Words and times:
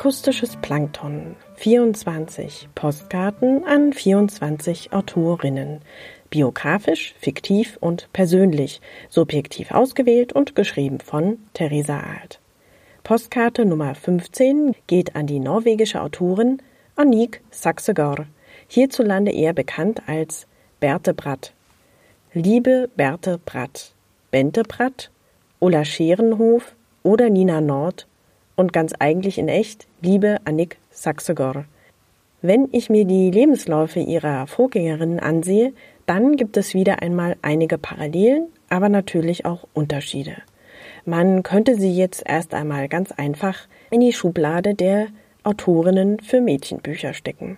Akustisches 0.00 0.56
Plankton. 0.56 1.36
24 1.56 2.70
Postkarten 2.74 3.64
an 3.66 3.92
24 3.92 4.94
Autorinnen. 4.94 5.82
Biografisch, 6.30 7.14
fiktiv 7.20 7.76
und 7.82 8.08
persönlich, 8.14 8.80
subjektiv 9.10 9.72
ausgewählt 9.72 10.32
und 10.32 10.54
geschrieben 10.54 11.00
von 11.00 11.36
Theresa 11.52 12.00
Alt. 12.00 12.40
Postkarte 13.04 13.66
Nummer 13.66 13.94
15 13.94 14.74
geht 14.86 15.16
an 15.16 15.26
die 15.26 15.38
norwegische 15.38 16.00
Autorin 16.00 16.62
Annik 16.96 17.42
Saxegård, 17.50 18.24
hierzulande 18.68 19.32
eher 19.32 19.52
bekannt 19.52 20.04
als 20.06 20.46
Berthe 20.80 21.12
Bratt. 21.12 21.52
Liebe 22.32 22.88
Berthe 22.96 23.38
Bratt, 23.44 23.92
Bente 24.30 24.62
Bratt, 24.62 25.10
Ulla 25.58 25.84
Scherenhof 25.84 26.74
oder 27.02 27.28
Nina 27.28 27.60
Nord 27.60 28.06
und 28.60 28.74
ganz 28.74 28.92
eigentlich 28.98 29.38
in 29.38 29.48
echt, 29.48 29.88
liebe 30.02 30.36
Annik 30.44 30.76
Saxegor. 30.90 31.64
Wenn 32.42 32.68
ich 32.72 32.90
mir 32.90 33.06
die 33.06 33.30
Lebensläufe 33.30 34.00
ihrer 34.00 34.46
Vorgängerinnen 34.46 35.18
ansehe, 35.18 35.72
dann 36.06 36.36
gibt 36.36 36.56
es 36.58 36.74
wieder 36.74 37.02
einmal 37.02 37.36
einige 37.42 37.78
Parallelen, 37.78 38.48
aber 38.68 38.88
natürlich 38.88 39.46
auch 39.46 39.66
Unterschiede. 39.72 40.36
Man 41.06 41.42
könnte 41.42 41.76
sie 41.76 41.92
jetzt 41.92 42.22
erst 42.26 42.52
einmal 42.52 42.88
ganz 42.88 43.12
einfach 43.12 43.66
in 43.90 44.00
die 44.00 44.12
Schublade 44.12 44.74
der 44.74 45.06
Autorinnen 45.42 46.20
für 46.20 46.42
Mädchenbücher 46.42 47.14
stecken. 47.14 47.56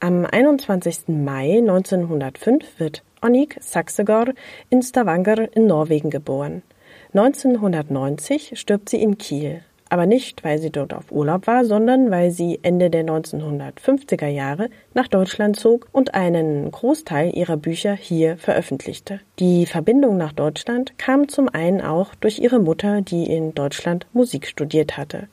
Am 0.00 0.24
21. 0.24 1.08
Mai 1.08 1.58
1905 1.58 2.80
wird 2.80 3.02
Annik 3.20 3.58
Saxegor 3.60 4.26
in 4.70 4.82
Stavanger 4.82 5.54
in 5.54 5.66
Norwegen 5.66 6.08
geboren. 6.08 6.62
1990 7.12 8.58
stirbt 8.58 8.88
sie 8.88 9.02
in 9.02 9.18
Kiel 9.18 9.62
aber 9.90 10.06
nicht, 10.06 10.44
weil 10.44 10.58
sie 10.58 10.70
dort 10.70 10.94
auf 10.94 11.12
Urlaub 11.12 11.46
war, 11.46 11.64
sondern 11.64 12.10
weil 12.10 12.30
sie 12.30 12.60
Ende 12.62 12.90
der 12.90 13.04
1950er 13.04 14.28
Jahre 14.28 14.70
nach 14.94 15.08
Deutschland 15.08 15.56
zog 15.56 15.88
und 15.92 16.14
einen 16.14 16.70
Großteil 16.70 17.36
ihrer 17.36 17.56
Bücher 17.56 17.94
hier 17.94 18.36
veröffentlichte. 18.38 19.20
Die 19.38 19.66
Verbindung 19.66 20.16
nach 20.16 20.32
Deutschland 20.32 20.98
kam 20.98 21.28
zum 21.28 21.48
einen 21.48 21.80
auch 21.80 22.14
durch 22.14 22.38
ihre 22.38 22.60
Mutter, 22.60 23.02
die 23.02 23.24
in 23.24 23.54
Deutschland 23.54 24.06
Musik 24.12 24.46
studiert 24.46 24.96
hatte. 24.96 25.28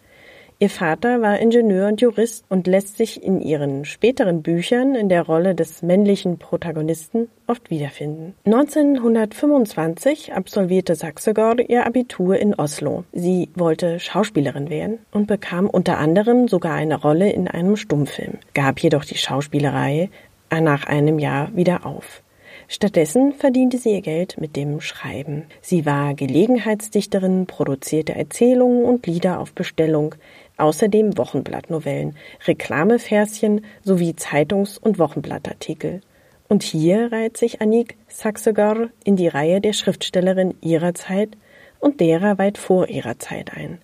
Ihr 0.59 0.71
Vater 0.71 1.21
war 1.21 1.37
Ingenieur 1.37 1.87
und 1.87 2.01
Jurist 2.01 2.43
und 2.49 2.65
lässt 2.65 2.97
sich 2.97 3.21
in 3.21 3.39
ihren 3.39 3.85
späteren 3.85 4.41
Büchern 4.41 4.95
in 4.95 5.07
der 5.07 5.21
Rolle 5.21 5.53
des 5.53 5.83
männlichen 5.83 6.39
Protagonisten 6.39 7.29
oft 7.45 7.69
wiederfinden. 7.69 8.33
1925 8.45 10.33
absolvierte 10.33 10.95
Saxegård 10.95 11.69
ihr 11.69 11.85
Abitur 11.85 12.37
in 12.37 12.55
Oslo. 12.55 13.03
Sie 13.13 13.49
wollte 13.53 13.99
Schauspielerin 13.99 14.71
werden 14.71 14.97
und 15.11 15.27
bekam 15.27 15.69
unter 15.69 15.99
anderem 15.99 16.47
sogar 16.47 16.73
eine 16.73 16.99
Rolle 16.99 17.31
in 17.31 17.47
einem 17.47 17.75
Stummfilm, 17.75 18.39
gab 18.55 18.79
jedoch 18.79 19.05
die 19.05 19.17
Schauspielerei 19.17 20.09
nach 20.49 20.87
einem 20.87 21.19
Jahr 21.19 21.55
wieder 21.55 21.85
auf. 21.85 22.23
Stattdessen 22.69 23.31
verdiente 23.31 23.77
sie 23.77 23.93
ihr 23.93 24.01
Geld 24.01 24.37
mit 24.39 24.57
dem 24.57 24.81
Schreiben. 24.81 25.45
Sie 25.61 25.85
war 25.85 26.15
Gelegenheitsdichterin, 26.15 27.45
produzierte 27.45 28.13
Erzählungen 28.13 28.83
und 28.83 29.07
Lieder 29.07 29.39
auf 29.39 29.53
Bestellung, 29.53 30.15
außerdem 30.57 31.17
Wochenblattnovellen, 31.17 32.15
Reklameverschen 32.45 33.65
sowie 33.83 34.15
Zeitungs- 34.15 34.77
und 34.77 34.99
Wochenblattartikel. 34.99 36.01
Und 36.49 36.63
hier 36.63 37.11
reiht 37.11 37.37
sich 37.37 37.61
Annik 37.61 37.97
Saxegar 38.07 38.89
in 39.03 39.15
die 39.15 39.27
Reihe 39.27 39.61
der 39.61 39.73
Schriftstellerin 39.73 40.55
ihrer 40.61 40.93
Zeit 40.93 41.37
und 41.79 41.99
derer 41.99 42.37
weit 42.37 42.57
vor 42.57 42.87
ihrer 42.87 43.19
Zeit 43.19 43.55
ein. 43.55 43.79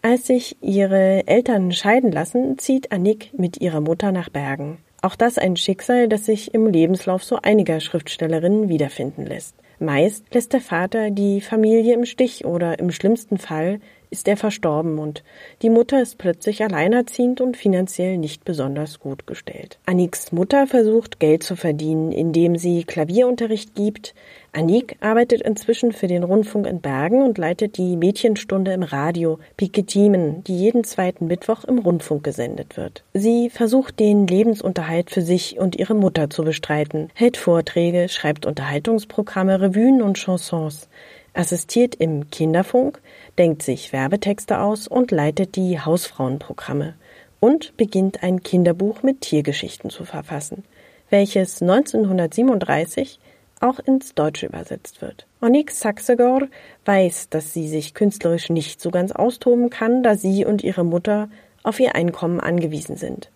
Als 0.00 0.26
sich 0.26 0.56
ihre 0.60 1.26
Eltern 1.28 1.70
scheiden 1.70 2.10
lassen, 2.10 2.58
zieht 2.58 2.90
Annik 2.90 3.30
mit 3.38 3.60
ihrer 3.60 3.80
Mutter 3.80 4.10
nach 4.10 4.30
Bergen. 4.30 4.78
Auch 5.00 5.14
das 5.14 5.38
ein 5.38 5.56
Schicksal, 5.56 6.08
das 6.08 6.26
sich 6.26 6.54
im 6.54 6.66
Lebenslauf 6.66 7.22
so 7.22 7.38
einiger 7.42 7.80
Schriftstellerinnen 7.80 8.68
wiederfinden 8.68 9.26
lässt. 9.26 9.54
Meist 9.78 10.32
lässt 10.32 10.52
der 10.52 10.60
Vater 10.60 11.10
die 11.10 11.40
Familie 11.40 11.94
im 11.94 12.04
Stich 12.04 12.44
oder 12.44 12.78
im 12.78 12.90
schlimmsten 12.90 13.38
Fall 13.38 13.80
ist 14.12 14.28
er 14.28 14.36
verstorben 14.36 14.98
und 14.98 15.24
die 15.62 15.70
Mutter 15.70 16.00
ist 16.00 16.18
plötzlich 16.18 16.62
alleinerziehend 16.62 17.40
und 17.40 17.56
finanziell 17.56 18.18
nicht 18.18 18.44
besonders 18.44 19.00
gut 19.00 19.26
gestellt. 19.26 19.78
Aniks 19.86 20.32
Mutter 20.32 20.66
versucht 20.66 21.18
Geld 21.18 21.42
zu 21.42 21.56
verdienen, 21.56 22.12
indem 22.12 22.56
sie 22.56 22.84
Klavierunterricht 22.84 23.74
gibt. 23.74 24.14
Anik 24.52 24.96
arbeitet 25.00 25.40
inzwischen 25.40 25.92
für 25.92 26.08
den 26.08 26.24
Rundfunk 26.24 26.66
in 26.66 26.82
Bergen 26.82 27.22
und 27.22 27.38
leitet 27.38 27.78
die 27.78 27.96
Mädchenstunde 27.96 28.74
im 28.74 28.82
Radio 28.82 29.38
Piketimen, 29.56 30.44
die 30.44 30.58
jeden 30.58 30.84
zweiten 30.84 31.26
Mittwoch 31.26 31.64
im 31.64 31.78
Rundfunk 31.78 32.22
gesendet 32.22 32.76
wird. 32.76 33.02
Sie 33.14 33.48
versucht 33.48 33.98
den 33.98 34.26
Lebensunterhalt 34.26 35.10
für 35.10 35.22
sich 35.22 35.58
und 35.58 35.76
ihre 35.76 35.94
Mutter 35.94 36.28
zu 36.28 36.44
bestreiten, 36.44 37.08
hält 37.14 37.38
Vorträge, 37.38 38.10
schreibt 38.10 38.44
Unterhaltungsprogramme, 38.44 39.62
Revuen 39.62 40.02
und 40.02 40.18
Chansons 40.18 40.90
assistiert 41.34 41.94
im 41.94 42.30
Kinderfunk, 42.30 43.00
denkt 43.38 43.62
sich 43.62 43.92
Werbetexte 43.92 44.60
aus 44.60 44.88
und 44.88 45.10
leitet 45.10 45.56
die 45.56 45.80
Hausfrauenprogramme 45.80 46.94
und 47.40 47.76
beginnt 47.76 48.22
ein 48.22 48.42
Kinderbuch 48.42 49.02
mit 49.02 49.20
Tiergeschichten 49.20 49.90
zu 49.90 50.04
verfassen, 50.04 50.64
welches 51.10 51.62
1937 51.62 53.18
auch 53.60 53.78
ins 53.78 54.14
Deutsche 54.14 54.46
übersetzt 54.46 55.00
wird. 55.00 55.26
Onyx 55.40 55.80
Saxegor 55.80 56.48
weiß, 56.84 57.28
dass 57.30 57.52
sie 57.52 57.68
sich 57.68 57.94
künstlerisch 57.94 58.50
nicht 58.50 58.80
so 58.80 58.90
ganz 58.90 59.12
austoben 59.12 59.70
kann, 59.70 60.02
da 60.02 60.16
sie 60.16 60.44
und 60.44 60.62
ihre 60.62 60.84
Mutter 60.84 61.28
auf 61.62 61.78
ihr 61.80 61.94
Einkommen 61.94 62.40
angewiesen 62.40 62.96
sind. 62.96 63.30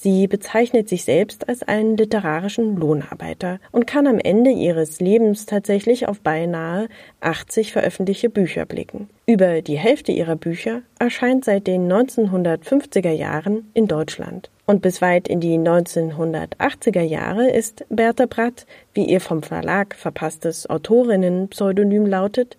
Sie 0.00 0.28
bezeichnet 0.28 0.88
sich 0.88 1.02
selbst 1.02 1.48
als 1.48 1.64
einen 1.64 1.96
literarischen 1.96 2.76
Lohnarbeiter 2.76 3.58
und 3.72 3.88
kann 3.88 4.06
am 4.06 4.20
Ende 4.20 4.50
ihres 4.50 5.00
Lebens 5.00 5.44
tatsächlich 5.44 6.06
auf 6.06 6.20
beinahe 6.20 6.86
80 7.20 7.72
veröffentlichte 7.72 8.30
Bücher 8.30 8.64
blicken. 8.64 9.10
Über 9.26 9.60
die 9.60 9.76
Hälfte 9.76 10.12
ihrer 10.12 10.36
Bücher 10.36 10.82
erscheint 11.00 11.44
seit 11.44 11.66
den 11.66 11.92
1950er 11.92 13.10
Jahren 13.10 13.72
in 13.74 13.88
Deutschland. 13.88 14.50
Und 14.66 14.82
bis 14.82 15.02
weit 15.02 15.26
in 15.26 15.40
die 15.40 15.58
1980er 15.58 17.02
Jahre 17.02 17.50
ist 17.50 17.84
Bertha 17.88 18.26
Bratt, 18.26 18.66
wie 18.94 19.04
ihr 19.04 19.20
vom 19.20 19.42
Verlag 19.42 19.96
verpasstes 19.96 20.70
Autorinnenpseudonym 20.70 22.06
lautet, 22.06 22.56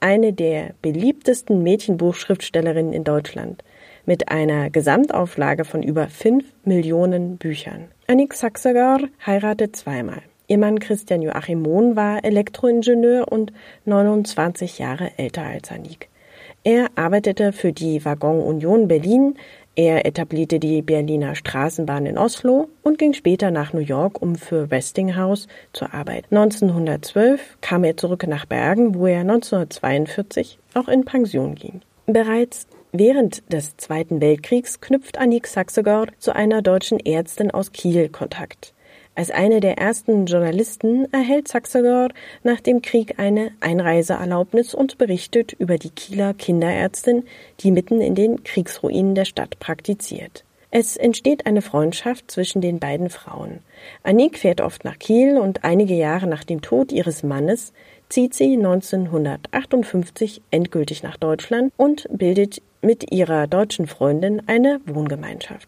eine 0.00 0.34
der 0.34 0.74
beliebtesten 0.82 1.62
Mädchenbuchschriftstellerinnen 1.62 2.92
in 2.92 3.04
Deutschland 3.04 3.64
mit 4.06 4.28
einer 4.28 4.70
Gesamtauflage 4.70 5.64
von 5.64 5.82
über 5.82 6.08
fünf 6.08 6.44
Millionen 6.64 7.38
Büchern. 7.38 7.88
Annik 8.06 8.34
Saxegar 8.34 9.00
heiratet 9.24 9.76
zweimal. 9.76 10.22
Ihr 10.48 10.58
Mann 10.58 10.80
Christian 10.80 11.22
Joachim 11.22 11.62
Mohn 11.62 11.96
war 11.96 12.24
Elektroingenieur 12.24 13.30
und 13.30 13.52
29 13.84 14.78
Jahre 14.78 15.12
älter 15.16 15.44
als 15.44 15.70
Annik. 15.70 16.08
Er 16.64 16.90
arbeitete 16.94 17.52
für 17.52 17.72
die 17.72 18.04
Waggon 18.04 18.40
Union 18.40 18.86
Berlin, 18.86 19.36
er 19.74 20.04
etablierte 20.04 20.60
die 20.60 20.82
Berliner 20.82 21.34
Straßenbahn 21.34 22.04
in 22.04 22.18
Oslo 22.18 22.68
und 22.82 22.98
ging 22.98 23.14
später 23.14 23.50
nach 23.50 23.72
New 23.72 23.80
York, 23.80 24.20
um 24.20 24.36
für 24.36 24.70
Westinghouse 24.70 25.48
zu 25.72 25.86
arbeiten. 25.90 26.36
1912 26.36 27.56
kam 27.62 27.82
er 27.82 27.96
zurück 27.96 28.26
nach 28.26 28.44
Bergen, 28.44 28.94
wo 28.94 29.06
er 29.06 29.20
1942 29.20 30.58
auch 30.74 30.88
in 30.88 31.06
Pension 31.06 31.54
ging. 31.54 31.80
Bereits 32.06 32.66
Während 32.94 33.50
des 33.50 33.78
Zweiten 33.78 34.20
Weltkriegs 34.20 34.82
knüpft 34.82 35.16
Annik 35.16 35.46
Saxegård 35.46 36.10
zu 36.18 36.36
einer 36.36 36.60
deutschen 36.60 37.00
Ärztin 37.00 37.50
aus 37.50 37.72
Kiel 37.72 38.10
Kontakt. 38.10 38.74
Als 39.14 39.30
eine 39.30 39.60
der 39.60 39.78
ersten 39.78 40.26
Journalisten 40.26 41.10
erhält 41.10 41.48
Saxegård 41.48 42.12
nach 42.42 42.60
dem 42.60 42.82
Krieg 42.82 43.18
eine 43.18 43.52
Einreiseerlaubnis 43.60 44.74
und 44.74 44.98
berichtet 44.98 45.54
über 45.54 45.78
die 45.78 45.88
Kieler 45.88 46.34
Kinderärztin, 46.34 47.24
die 47.60 47.70
mitten 47.70 48.02
in 48.02 48.14
den 48.14 48.44
Kriegsruinen 48.44 49.14
der 49.14 49.24
Stadt 49.24 49.58
praktiziert. 49.58 50.44
Es 50.70 50.98
entsteht 50.98 51.46
eine 51.46 51.62
Freundschaft 51.62 52.30
zwischen 52.30 52.60
den 52.60 52.78
beiden 52.78 53.08
Frauen. 53.08 53.60
Annik 54.02 54.38
fährt 54.38 54.60
oft 54.60 54.84
nach 54.84 54.98
Kiel 54.98 55.38
und 55.38 55.64
einige 55.64 55.94
Jahre 55.94 56.26
nach 56.26 56.44
dem 56.44 56.60
Tod 56.60 56.92
ihres 56.92 57.22
Mannes 57.22 57.72
zieht 58.12 58.34
sie 58.34 58.56
1958 58.58 60.42
endgültig 60.50 61.02
nach 61.02 61.16
Deutschland 61.16 61.72
und 61.78 62.06
bildet 62.10 62.60
mit 62.82 63.10
ihrer 63.10 63.46
deutschen 63.46 63.86
Freundin 63.86 64.42
eine 64.46 64.82
Wohngemeinschaft. 64.84 65.66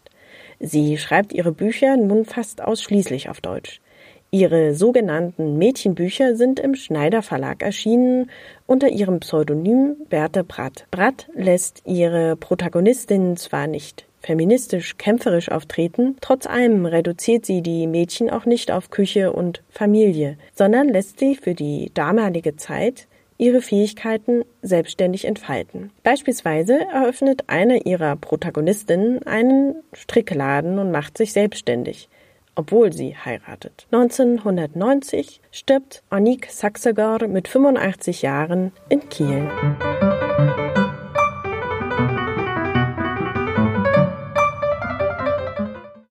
Sie 0.59 0.99
schreibt 0.99 1.33
ihre 1.33 1.51
Bücher 1.51 1.97
nun 1.97 2.23
fast 2.23 2.61
ausschließlich 2.61 3.29
auf 3.29 3.41
Deutsch. 3.41 3.81
Ihre 4.29 4.75
sogenannten 4.75 5.57
Mädchenbücher 5.57 6.35
sind 6.35 6.59
im 6.59 6.75
Schneider 6.75 7.23
Verlag 7.23 7.63
erschienen 7.63 8.29
unter 8.67 8.89
ihrem 8.89 9.21
Pseudonym 9.21 9.95
Berthe 10.09 10.43
Bratt. 10.43 10.85
Bratt 10.91 11.27
lässt 11.33 11.81
ihre 11.85 12.35
Protagonistinnen 12.35 13.37
zwar 13.37 13.65
nicht 13.65 14.05
feministisch 14.25 14.97
kämpferisch 14.97 15.49
auftreten, 15.49 16.17
trotz 16.21 16.47
allem 16.47 16.85
reduziert 16.85 17.45
sie 17.45 17.61
die 17.61 17.87
Mädchen 17.87 18.29
auch 18.29 18.45
nicht 18.45 18.71
auf 18.71 18.89
Küche 18.89 19.31
und 19.31 19.63
Familie, 19.69 20.37
sondern 20.53 20.89
lässt 20.89 21.19
sie 21.19 21.35
für 21.35 21.53
die 21.53 21.91
damalige 21.93 22.55
Zeit 22.55 23.07
ihre 23.37 23.61
Fähigkeiten 23.61 24.43
selbstständig 24.61 25.25
entfalten. 25.25 25.91
Beispielsweise 26.03 26.79
eröffnet 26.91 27.43
eine 27.47 27.83
ihrer 27.83 28.15
Protagonistinnen 28.15 29.23
einen 29.23 29.75
Strickladen 29.93 30.79
und 30.79 30.91
macht 30.91 31.17
sich 31.17 31.33
selbstständig 31.33 32.09
obwohl 32.55 32.93
sie 32.93 33.15
heiratet. 33.15 33.85
1990 33.91 35.41
stirbt 35.51 36.03
Anik 36.09 36.47
Saxegar 36.49 37.27
mit 37.27 37.47
85 37.47 38.21
Jahren 38.21 38.71
in 38.89 39.07
Kiel. 39.09 39.49